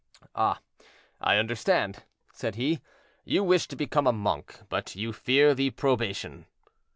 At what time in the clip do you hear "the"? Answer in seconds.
5.53-5.69